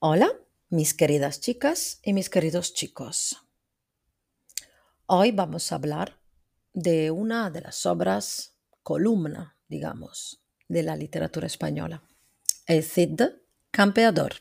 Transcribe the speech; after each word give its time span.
Hola, 0.00 0.30
mis 0.70 0.94
queridas 0.94 1.40
chicas 1.40 1.98
y 2.04 2.12
mis 2.12 2.30
queridos 2.30 2.72
chicos. 2.72 3.36
Hoy 5.06 5.32
vamos 5.32 5.72
a 5.72 5.74
hablar 5.74 6.20
de 6.72 7.10
una 7.10 7.50
de 7.50 7.62
las 7.62 7.84
obras 7.84 8.56
columna, 8.84 9.58
digamos, 9.66 10.40
de 10.68 10.84
la 10.84 10.94
literatura 10.94 11.48
española, 11.48 12.04
el 12.66 12.84
Cid 12.84 13.22
Campeador. 13.72 14.34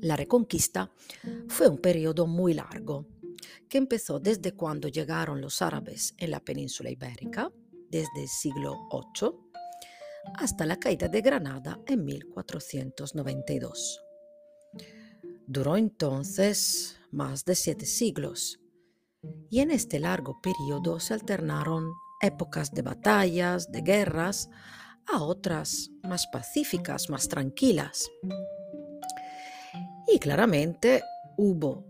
La 0.00 0.16
Reconquista 0.16 0.90
fue 1.48 1.68
un 1.68 1.76
periodo 1.76 2.26
muy 2.26 2.54
largo 2.54 3.06
que 3.68 3.76
empezó 3.76 4.20
desde 4.20 4.52
cuando 4.52 4.88
llegaron 4.88 5.42
los 5.42 5.60
árabes 5.60 6.14
en 6.16 6.30
la 6.30 6.40
península 6.40 6.88
ibérica, 6.88 7.52
desde 7.90 8.22
el 8.22 8.28
siglo 8.28 8.88
VIII, 8.90 9.43
hasta 10.34 10.66
la 10.66 10.76
caída 10.76 11.08
de 11.08 11.20
Granada 11.20 11.80
en 11.86 12.04
1492. 12.04 14.02
Duró 15.46 15.76
entonces 15.76 16.98
más 17.10 17.44
de 17.44 17.54
siete 17.54 17.86
siglos 17.86 18.60
y 19.50 19.60
en 19.60 19.70
este 19.70 20.00
largo 20.00 20.40
periodo 20.40 21.00
se 21.00 21.14
alternaron 21.14 21.92
épocas 22.20 22.72
de 22.72 22.82
batallas, 22.82 23.70
de 23.70 23.82
guerras, 23.82 24.48
a 25.06 25.22
otras 25.22 25.90
más 26.02 26.26
pacíficas, 26.26 27.10
más 27.10 27.28
tranquilas. 27.28 28.10
Y 30.06 30.18
claramente 30.18 31.02
hubo 31.36 31.84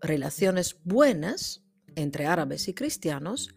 relaciones 0.00 0.76
buenas 0.84 1.62
entre 1.96 2.26
árabes 2.26 2.68
y 2.68 2.74
cristianos 2.74 3.54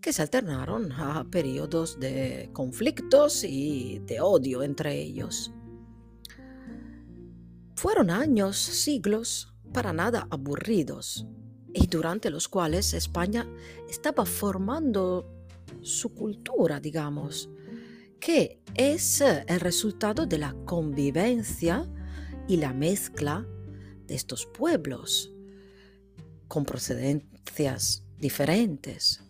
que 0.00 0.12
se 0.12 0.22
alternaron 0.22 0.92
a 0.92 1.24
periodos 1.30 1.98
de 1.98 2.50
conflictos 2.52 3.44
y 3.44 4.00
de 4.00 4.20
odio 4.20 4.62
entre 4.62 5.00
ellos. 5.00 5.52
Fueron 7.76 8.10
años, 8.10 8.56
siglos, 8.56 9.54
para 9.72 9.92
nada 9.92 10.26
aburridos, 10.30 11.26
y 11.72 11.86
durante 11.86 12.30
los 12.30 12.48
cuales 12.48 12.94
España 12.94 13.46
estaba 13.88 14.24
formando 14.24 15.30
su 15.82 16.14
cultura, 16.14 16.80
digamos, 16.80 17.50
que 18.18 18.60
es 18.74 19.20
el 19.20 19.60
resultado 19.60 20.26
de 20.26 20.38
la 20.38 20.54
convivencia 20.64 21.88
y 22.48 22.56
la 22.56 22.72
mezcla 22.72 23.46
de 24.06 24.14
estos 24.14 24.46
pueblos 24.46 25.32
con 26.48 26.64
procedencias 26.64 28.02
diferentes. 28.18 29.27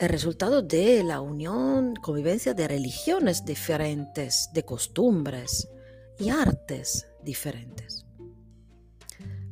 El 0.00 0.08
resultado 0.08 0.62
de 0.62 1.04
la 1.04 1.20
unión, 1.20 1.94
convivencia 1.94 2.54
de 2.54 2.66
religiones 2.66 3.44
diferentes, 3.44 4.48
de 4.54 4.64
costumbres 4.64 5.68
y 6.18 6.30
artes 6.30 7.06
diferentes. 7.22 8.06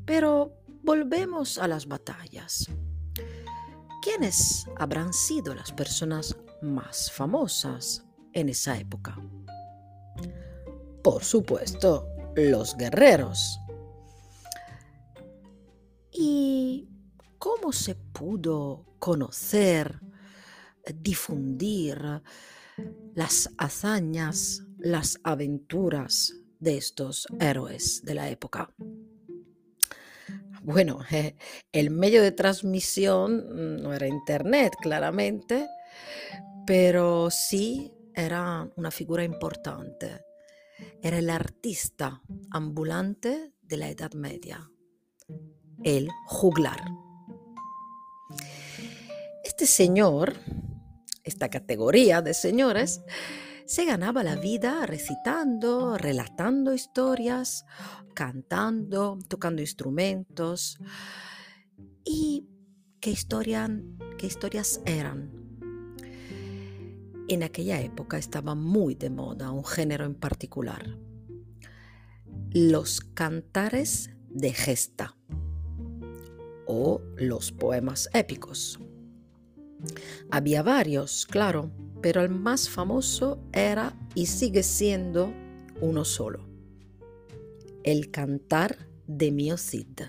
Pero 0.07 0.55
volvemos 0.83 1.59
a 1.59 1.69
las 1.69 1.87
batallas. 1.87 2.67
¿Quiénes 4.01 4.65
habrán 4.79 5.13
sido 5.13 5.55
las 5.55 5.71
personas 5.71 6.35
más 6.63 7.13
famosas 7.13 8.07
en 8.33 8.49
esa 8.49 8.79
época? 8.79 9.21
Por 11.05 11.25
supuesto, 11.25 12.09
los 12.37 12.75
guerreros. 12.75 13.61
¿Y 16.11 16.89
cómo 17.39 17.71
se 17.71 17.97
pudo 17.97 18.87
conocer, 18.99 20.08
difundir 20.95 22.23
las 23.15 23.51
hazañas, 23.59 24.63
las 24.79 25.19
aventuras 25.23 26.35
de 26.61 26.77
estos 26.77 27.27
héroes 27.41 28.03
de 28.05 28.15
la 28.15 28.29
época? 28.29 28.73
Bueno, 30.63 31.01
el 31.73 31.91
medio 31.91 32.23
de 32.23 32.33
transmisión 32.33 33.83
no 33.83 33.95
era 33.95 34.07
Internet, 34.07 34.75
claramente, 34.81 35.67
pero 36.67 37.31
sí 37.31 37.93
era 38.15 38.69
una 38.77 38.91
figura 38.91 39.25
importante. 39.25 40.25
Era 41.03 41.19
el 41.19 41.31
artista 41.31 42.23
ambulante 42.51 43.53
de 43.63 43.77
la 43.77 43.89
Edad 43.89 44.13
Media, 44.13 44.71
el 45.83 46.09
juglar. 46.27 46.81
Este 49.45 49.67
señor, 49.67 50.35
esta 51.25 51.49
categoría 51.49 52.23
de 52.23 52.35
señores, 52.35 53.03
se 53.67 53.85
ganaba 53.85 54.23
la 54.23 54.37
vida 54.37 54.87
recitando, 54.87 55.99
relatando 55.99 56.73
historias, 56.73 57.67
cantando, 58.15 59.19
tocando 59.29 59.61
instrumentos. 59.61 60.79
¿Y 62.03 62.49
qué, 62.99 63.15
qué 64.17 64.27
historias 64.27 64.81
eran? 64.87 65.39
En 67.29 67.43
aquella 67.43 67.79
época 67.83 68.17
estaba 68.17 68.55
muy 68.55 68.95
de 68.95 69.11
moda 69.11 69.51
un 69.51 69.67
género 69.67 70.07
en 70.07 70.15
particular, 70.15 70.97
los 72.51 73.03
cantares 73.03 74.09
de 74.31 74.55
gesta 74.55 75.15
o 76.67 77.03
los 77.17 77.53
poemas 77.53 78.09
épicos. 78.15 78.81
Había 80.31 80.63
varios, 80.63 81.27
claro, 81.27 81.71
pero 82.01 82.23
el 82.23 82.31
más 82.31 82.69
famoso 82.69 83.39
era 83.53 83.95
y 84.15 84.27
sigue 84.27 84.63
siendo 84.63 85.33
uno 85.81 86.05
solo, 86.05 86.49
el 87.85 88.11
cantar 88.11 88.89
de 89.07 89.31
Mio 89.33 89.57
Cid. 89.57 90.01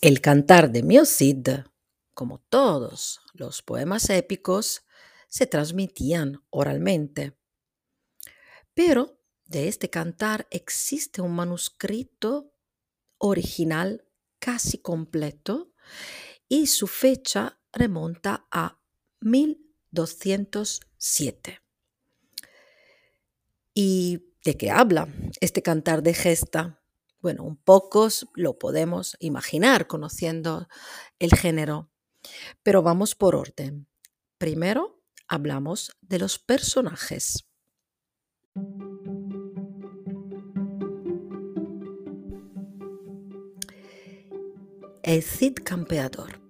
El 0.00 0.20
cantar 0.20 0.72
de 0.72 0.82
Mio 0.82 1.04
Cid, 1.04 1.48
como 2.12 2.38
todos 2.48 3.20
los 3.34 3.62
poemas 3.62 4.10
épicos, 4.10 4.84
se 5.28 5.46
transmitían 5.46 6.42
oralmente. 6.50 7.38
Pero 8.74 9.21
de 9.44 9.68
este 9.68 9.90
cantar 9.90 10.46
existe 10.50 11.20
un 11.20 11.34
manuscrito 11.34 12.54
original 13.18 14.06
casi 14.38 14.78
completo 14.78 15.72
y 16.48 16.66
su 16.66 16.86
fecha 16.86 17.60
remonta 17.72 18.46
a 18.50 18.80
1207. 19.20 21.60
¿Y 23.74 24.34
de 24.44 24.56
qué 24.56 24.70
habla 24.70 25.08
este 25.40 25.62
cantar 25.62 26.02
de 26.02 26.14
gesta? 26.14 26.82
Bueno, 27.20 27.44
un 27.44 27.56
pocos 27.56 28.26
lo 28.34 28.58
podemos 28.58 29.16
imaginar 29.20 29.86
conociendo 29.86 30.66
el 31.18 31.34
género, 31.34 31.90
pero 32.62 32.82
vamos 32.82 33.14
por 33.14 33.36
orden. 33.36 33.86
Primero 34.38 35.02
hablamos 35.28 35.92
de 36.00 36.18
los 36.18 36.38
personajes. 36.38 37.46
El 45.04 45.24
Cid 45.24 45.54
Campeador. 45.64 46.40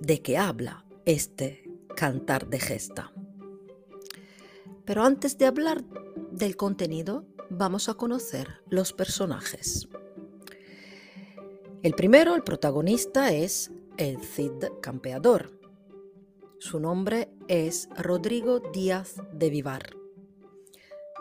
¿De 0.00 0.20
qué 0.20 0.36
habla 0.36 0.84
este 1.04 1.62
cantar 1.94 2.48
de 2.48 2.58
gesta? 2.58 3.12
Pero 4.84 5.04
antes 5.04 5.38
de 5.38 5.46
hablar 5.46 5.84
del 6.32 6.56
contenido, 6.56 7.24
vamos 7.50 7.88
a 7.88 7.94
conocer 7.94 8.48
los 8.68 8.92
personajes. 8.92 9.88
El 11.84 11.92
primero, 11.94 12.34
el 12.34 12.42
protagonista, 12.42 13.32
es 13.32 13.70
el 13.96 14.20
Cid 14.20 14.64
Campeador. 14.80 15.56
Su 16.58 16.80
nombre 16.80 17.28
es 17.46 17.88
Rodrigo 17.96 18.58
Díaz 18.58 19.22
de 19.32 19.50
Vivar. 19.50 19.94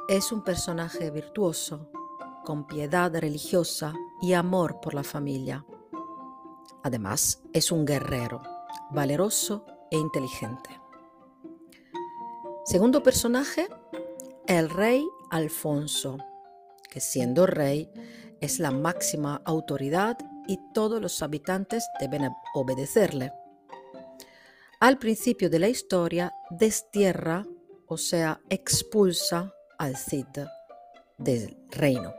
Es 0.10 0.32
un 0.32 0.44
personaje 0.44 1.12
virtuoso, 1.12 1.92
con 2.44 2.66
piedad 2.66 3.16
religiosa 3.16 3.94
y 4.24 4.34
amor 4.34 4.80
por 4.82 4.96
la 4.96 5.04
familia 5.04 5.68
Además, 6.84 7.42
es 7.54 7.72
un 7.72 7.86
guerrero, 7.86 8.42
valeroso 8.92 9.66
e 9.92 9.98
inteligente. 9.98 10.70
Segundo 12.66 13.04
personaje, 13.04 13.68
el 14.48 14.70
rey 14.70 15.06
Alfonso, 15.30 16.18
que 16.90 17.00
siendo 17.00 17.46
rey 17.46 17.92
es 18.40 18.60
la 18.60 18.72
máxima 18.72 19.42
autoridad 19.46 20.18
y 20.48 20.60
todos 20.74 21.02
los 21.02 21.22
habitantes 21.22 21.88
deben 22.00 22.30
obedecerle. 22.54 23.32
Al 24.80 24.98
principio 24.98 25.50
de 25.50 25.60
la 25.60 25.70
historia 25.70 26.34
destierra, 26.50 27.46
o 27.88 27.98
sea, 27.98 28.42
expulsa 28.50 29.54
al 29.78 29.96
Cid 29.96 30.26
del 31.18 31.58
reino. 31.70 32.14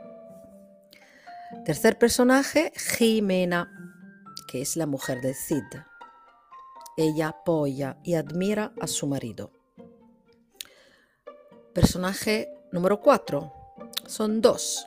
Tercer 1.65 1.97
personaje, 1.97 2.71
Jimena, 2.75 3.69
que 4.53 4.61
es 4.61 4.77
la 4.77 4.85
mujer 4.85 5.19
del 5.19 5.33
Cid. 5.33 5.63
Ella 6.95 7.29
apoya 7.29 7.97
y 8.03 8.13
admira 8.13 8.71
a 8.79 8.85
su 8.85 9.07
marido. 9.07 9.51
Personaje 11.73 12.53
número 12.71 13.01
4. 13.01 13.51
Son 14.05 14.41
dos 14.41 14.85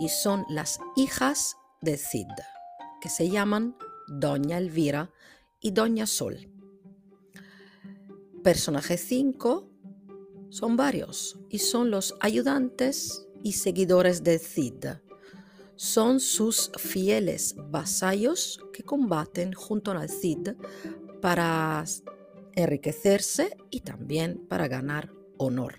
y 0.00 0.08
son 0.08 0.44
las 0.48 0.80
hijas 0.96 1.56
de 1.80 1.98
Cid, 1.98 2.26
que 3.00 3.08
se 3.08 3.30
llaman 3.30 3.76
Doña 4.08 4.58
Elvira 4.58 5.12
y 5.60 5.70
Doña 5.70 6.06
Sol. 6.06 6.50
Personaje 8.42 8.98
5 8.98 9.70
son 10.50 10.76
varios 10.76 11.38
y 11.48 11.60
son 11.60 11.92
los 11.92 12.16
ayudantes 12.18 13.28
y 13.44 13.52
seguidores 13.52 14.24
de 14.24 14.40
Cid. 14.40 14.84
Son 15.76 16.20
sus 16.20 16.72
fieles 16.78 17.54
vasallos 17.70 18.60
que 18.72 18.82
combaten 18.82 19.52
junto 19.52 19.90
al 19.90 20.08
Cid 20.08 20.54
para 21.20 21.84
enriquecerse 22.54 23.56
y 23.70 23.80
también 23.80 24.46
para 24.48 24.68
ganar 24.68 25.12
honor. 25.36 25.78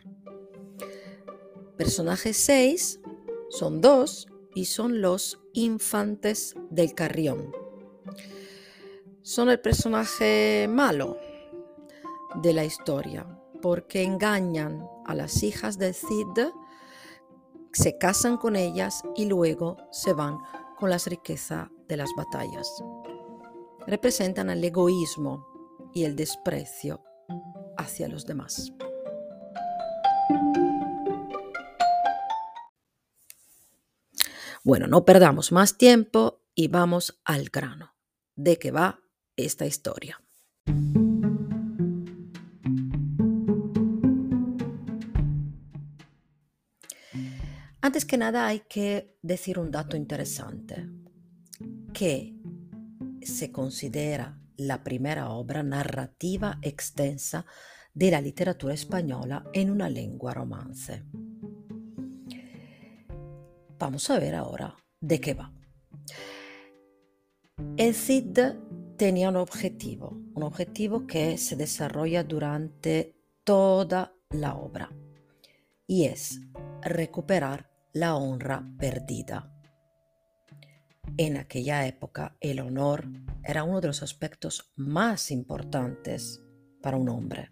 Personaje 1.78 2.34
6 2.34 3.02
son 3.50 3.82
dos 3.82 4.28
y 4.54 4.66
son 4.66 5.02
los 5.02 5.40
infantes 5.54 6.56
del 6.70 6.94
Carrión. 6.94 7.52
Son 9.22 9.50
el 9.50 9.60
personaje 9.60 10.68
malo 10.70 11.18
de 12.42 12.54
la 12.54 12.66
historia 12.66 13.26
porque 13.62 14.04
engañan 14.04 14.88
a 15.06 15.16
las 15.16 15.44
hijas 15.44 15.78
del 15.78 15.94
Cid, 15.94 16.52
se 17.74 17.98
casan 17.98 18.38
con 18.38 18.56
ellas 18.56 19.04
y 19.16 19.26
luego 19.26 19.78
se 19.92 20.14
van 20.14 20.38
con 20.78 20.90
las 20.90 21.08
riquezas 21.08 21.70
de 21.88 21.98
las 21.98 22.10
batallas. 22.16 22.68
Representan 23.86 24.50
el 24.50 24.64
egoísmo 24.64 25.48
y 25.94 26.04
el 26.04 26.16
desprecio 26.16 27.02
hacia 27.78 28.08
los 28.08 28.26
demás. 28.26 28.72
Bueno, 34.64 34.88
no 34.88 35.06
perdamos 35.06 35.54
más 35.54 35.78
tiempo 35.78 36.42
y 36.54 36.68
vamos 36.68 37.22
al 37.24 37.50
grano. 37.50 37.96
¿De 38.36 38.60
qué 38.60 38.72
va 38.72 39.00
esta 39.38 39.66
historia? 39.66 40.22
Antes 47.98 48.10
que 48.10 48.18
nada 48.20 48.46
hay 48.46 48.60
que 48.60 49.18
decir 49.24 49.58
un 49.58 49.72
dato 49.72 49.98
interesante, 49.98 50.88
que 51.96 52.36
se 53.24 53.52
considera 53.52 54.40
la 54.56 54.84
primera 54.84 55.32
obra 55.32 55.64
narrativa 55.64 56.60
extensa 56.62 57.48
de 57.96 58.12
la 58.12 58.22
literatura 58.22 58.76
española 58.76 59.50
en 59.52 59.72
una 59.72 59.90
lengua 59.90 60.36
romance. 60.36 61.06
Vamos 63.80 64.08
a 64.12 64.20
ver 64.20 64.36
ahora 64.36 64.76
de 65.02 65.20
qué 65.20 65.34
va. 65.34 65.52
El 67.78 67.96
Cid 67.96 68.38
tenía 68.96 69.30
un 69.30 69.38
objetivo, 69.38 70.22
un 70.36 70.44
objetivo 70.44 71.08
que 71.08 71.40
se 71.40 71.56
desarrolla 71.56 72.24
durante 72.24 73.16
toda 73.44 74.14
la 74.30 74.54
obra 74.54 74.92
y 75.88 76.04
es 76.04 76.42
recuperar 76.84 77.67
la 77.94 78.16
honra 78.16 78.66
perdida. 78.78 79.54
En 81.18 81.38
aquella 81.38 81.88
época 81.88 82.36
el 82.40 82.60
honor 82.60 83.08
era 83.44 83.64
uno 83.64 83.82
de 83.82 83.88
los 83.88 84.04
aspectos 84.04 84.72
más 84.76 85.32
importantes 85.32 86.44
para 86.82 86.98
un 86.98 87.10
hombre, 87.10 87.50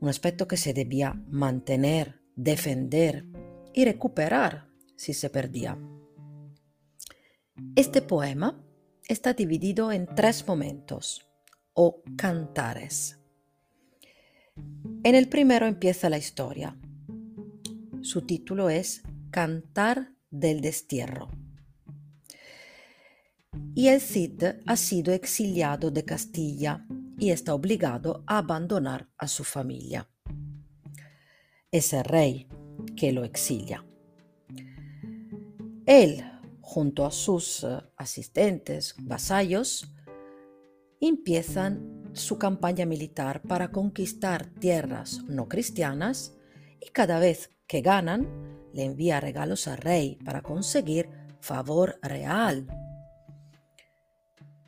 un 0.00 0.08
aspecto 0.08 0.48
que 0.48 0.56
se 0.56 0.72
debía 0.72 1.14
mantener, 1.28 2.20
defender 2.34 3.26
y 3.74 3.84
recuperar 3.84 4.68
si 4.96 5.12
se 5.14 5.30
perdía. 5.30 5.78
Este 7.74 8.02
poema 8.02 8.62
está 9.06 9.34
dividido 9.34 9.92
en 9.92 10.06
tres 10.06 10.46
momentos 10.48 11.26
o 11.74 12.02
cantares. 12.16 13.20
En 15.04 15.14
el 15.14 15.28
primero 15.28 15.66
empieza 15.66 16.10
la 16.10 16.18
historia. 16.18 16.76
Su 18.06 18.22
título 18.22 18.70
es 18.70 19.02
Cantar 19.32 20.12
del 20.30 20.60
destierro. 20.60 21.28
Y 23.74 23.88
el 23.88 24.00
Cid 24.00 24.44
ha 24.64 24.76
sido 24.76 25.12
exiliado 25.12 25.90
de 25.90 26.04
Castilla 26.04 26.86
y 27.18 27.30
está 27.30 27.52
obligado 27.52 28.22
a 28.28 28.38
abandonar 28.38 29.08
a 29.18 29.26
su 29.26 29.42
familia. 29.42 30.08
Es 31.72 31.92
el 31.92 32.04
rey 32.04 32.46
que 32.96 33.10
lo 33.10 33.24
exilia. 33.24 33.84
Él, 35.84 36.22
junto 36.60 37.06
a 37.06 37.10
sus 37.10 37.66
asistentes, 37.96 38.94
vasallos, 39.00 39.92
empiezan 41.00 42.12
su 42.12 42.38
campaña 42.38 42.86
militar 42.86 43.42
para 43.42 43.72
conquistar 43.72 44.46
tierras 44.46 45.24
no 45.24 45.48
cristianas 45.48 46.36
y 46.80 46.90
cada 46.90 47.18
vez 47.18 47.55
que 47.66 47.80
ganan 47.80 48.28
le 48.72 48.84
envía 48.84 49.20
regalos 49.20 49.66
al 49.68 49.78
rey 49.78 50.18
para 50.24 50.42
conseguir 50.42 51.08
favor 51.40 51.98
real. 52.02 52.66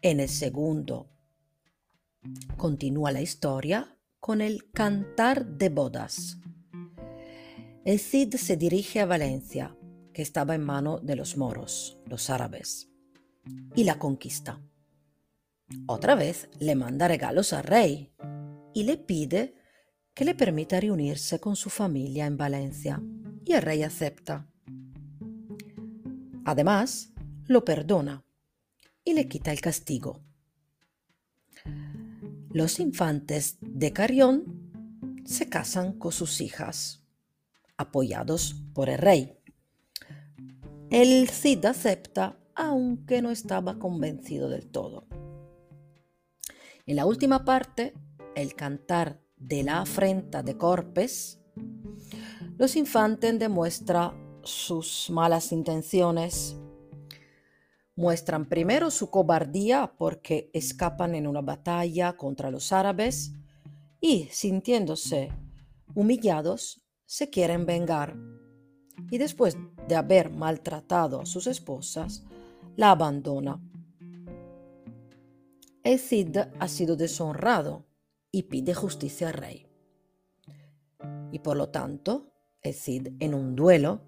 En 0.02 0.20
el 0.20 0.28
segundo 0.28 1.10
continúa 2.56 3.12
la 3.12 3.20
historia 3.20 3.96
con 4.20 4.40
el 4.40 4.70
cantar 4.72 5.46
de 5.46 5.68
bodas. 5.68 6.38
El 7.84 7.98
Cid 7.98 8.34
se 8.36 8.56
dirige 8.56 9.00
a 9.00 9.06
Valencia 9.06 9.76
que 10.12 10.22
estaba 10.22 10.54
en 10.54 10.64
mano 10.64 10.98
de 10.98 11.16
los 11.16 11.36
moros, 11.36 11.98
los 12.06 12.28
árabes, 12.28 12.90
y 13.74 13.84
la 13.84 13.98
conquista. 13.98 14.60
Otra 15.86 16.14
vez 16.14 16.48
le 16.58 16.74
manda 16.74 17.08
regalos 17.08 17.52
al 17.52 17.64
rey 17.64 18.12
y 18.74 18.84
le 18.84 18.96
pide 18.96 19.54
que 20.18 20.24
le 20.24 20.34
permita 20.34 20.80
reunirse 20.80 21.38
con 21.38 21.54
su 21.54 21.70
familia 21.70 22.26
en 22.26 22.36
Valencia, 22.36 23.00
y 23.44 23.52
el 23.52 23.62
rey 23.62 23.84
acepta. 23.84 24.48
Además, 26.44 27.12
lo 27.46 27.64
perdona 27.64 28.24
y 29.04 29.12
le 29.12 29.28
quita 29.28 29.52
el 29.52 29.60
castigo. 29.60 30.24
Los 32.50 32.80
infantes 32.80 33.58
de 33.60 33.92
Carión 33.92 35.22
se 35.24 35.48
casan 35.48 35.96
con 36.00 36.10
sus 36.10 36.40
hijas, 36.40 37.04
apoyados 37.76 38.56
por 38.74 38.88
el 38.88 38.98
rey. 38.98 39.38
El 40.90 41.28
Cid 41.28 41.64
acepta, 41.64 42.40
aunque 42.56 43.22
no 43.22 43.30
estaba 43.30 43.78
convencido 43.78 44.48
del 44.48 44.66
todo. 44.66 45.06
En 46.86 46.96
la 46.96 47.06
última 47.06 47.44
parte, 47.44 47.94
el 48.34 48.56
cantar 48.56 49.27
de 49.38 49.62
la 49.62 49.80
afrenta 49.80 50.42
de 50.42 50.56
Corpes, 50.56 51.40
los 52.56 52.76
infantes 52.76 53.38
demuestran 53.38 54.40
sus 54.42 55.10
malas 55.10 55.52
intenciones. 55.52 56.56
Muestran 57.96 58.48
primero 58.48 58.90
su 58.90 59.10
cobardía 59.10 59.94
porque 59.98 60.50
escapan 60.52 61.14
en 61.14 61.26
una 61.26 61.40
batalla 61.40 62.16
contra 62.16 62.50
los 62.50 62.72
árabes 62.72 63.32
y, 64.00 64.28
sintiéndose 64.30 65.30
humillados, 65.94 66.82
se 67.06 67.30
quieren 67.30 67.66
vengar 67.66 68.16
y 69.10 69.18
después 69.18 69.56
de 69.88 69.96
haber 69.96 70.30
maltratado 70.30 71.20
a 71.20 71.26
sus 71.26 71.46
esposas, 71.46 72.24
la 72.76 72.90
abandona. 72.90 73.60
El 75.82 75.98
Cid 75.98 76.36
ha 76.58 76.68
sido 76.68 76.96
deshonrado 76.96 77.87
y 78.30 78.44
pide 78.44 78.74
justicia 78.74 79.28
al 79.28 79.34
rey. 79.34 79.66
Y 81.32 81.38
por 81.40 81.56
lo 81.56 81.68
tanto, 81.70 82.32
el 82.62 82.74
Cid 82.74 83.08
en 83.20 83.34
un 83.34 83.54
duelo 83.54 84.02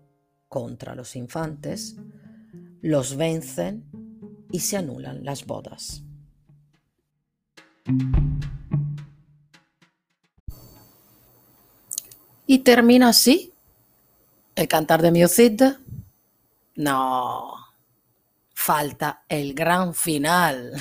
contra 0.48 0.94
los 0.94 1.16
infantes, 1.16 1.96
los 2.82 3.16
vencen 3.16 3.88
y 4.50 4.60
se 4.60 4.76
anulan 4.76 5.24
las 5.24 5.46
bodas. 5.46 6.02
Y 12.46 12.58
termina 12.60 13.10
así 13.10 13.54
el 14.56 14.68
cantar 14.68 15.02
de 15.02 15.28
Cid? 15.28 15.62
No, 16.74 17.54
falta 18.52 19.24
el 19.28 19.54
gran 19.54 19.94
final. 19.94 20.74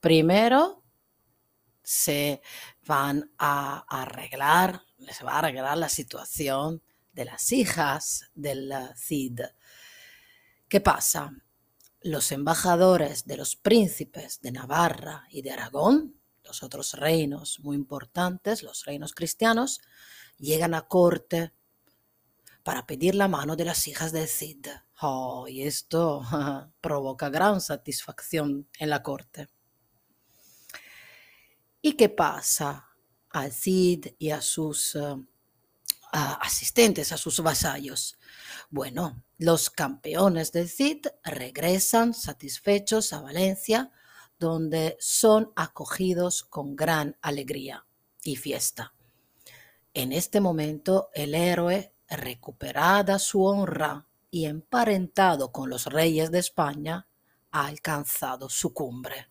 Primero 0.00 0.79
se 2.02 2.42
van 2.86 3.30
a 3.38 3.84
arreglar, 3.88 4.82
se 5.10 5.24
va 5.24 5.32
a 5.32 5.38
arreglar 5.38 5.78
la 5.78 5.88
situación 5.88 6.82
de 7.12 7.24
las 7.24 7.52
hijas 7.52 8.30
del 8.34 8.72
Cid. 8.96 9.40
¿Qué 10.68 10.80
pasa? 10.80 11.32
los 12.02 12.32
embajadores 12.32 13.26
de 13.26 13.36
los 13.36 13.56
príncipes 13.56 14.40
de 14.40 14.52
Navarra 14.52 15.26
y 15.30 15.42
de 15.42 15.50
Aragón, 15.50 16.16
los 16.44 16.62
otros 16.62 16.94
reinos 16.94 17.60
muy 17.60 17.76
importantes, 17.76 18.62
los 18.62 18.84
reinos 18.84 19.12
cristianos, 19.12 19.80
llegan 20.38 20.74
a 20.74 20.88
corte 20.88 21.52
para 22.62 22.86
pedir 22.86 23.14
la 23.14 23.28
mano 23.28 23.54
de 23.54 23.66
las 23.66 23.86
hijas 23.86 24.12
del 24.12 24.28
Cid. 24.28 24.66
Oh, 25.02 25.46
y 25.48 25.62
esto 25.62 26.22
provoca 26.80 27.28
gran 27.28 27.60
satisfacción 27.60 28.66
en 28.78 28.90
la 28.90 29.02
corte. 29.02 29.48
¿Y 31.82 31.94
qué 31.94 32.10
pasa 32.10 32.90
al 33.30 33.52
Cid 33.52 34.08
y 34.18 34.30
a 34.30 34.42
sus 34.42 34.96
eh, 34.96 35.16
asistentes, 36.12 37.10
a 37.12 37.16
sus 37.16 37.40
vasallos? 37.40 38.18
Bueno, 38.68 39.24
los 39.38 39.70
campeones 39.70 40.52
del 40.52 40.68
Cid 40.68 41.06
regresan 41.24 42.12
satisfechos 42.12 43.14
a 43.14 43.22
Valencia, 43.22 43.92
donde 44.38 44.98
son 45.00 45.52
acogidos 45.56 46.42
con 46.42 46.76
gran 46.76 47.16
alegría 47.22 47.86
y 48.22 48.36
fiesta. 48.36 48.92
En 49.94 50.12
este 50.12 50.40
momento 50.40 51.08
el 51.14 51.34
héroe, 51.34 51.94
recuperada 52.08 53.18
su 53.18 53.42
honra 53.44 54.06
y 54.30 54.44
emparentado 54.44 55.50
con 55.50 55.70
los 55.70 55.86
reyes 55.86 56.30
de 56.30 56.40
España, 56.40 57.08
ha 57.50 57.66
alcanzado 57.66 58.50
su 58.50 58.74
cumbre. 58.74 59.29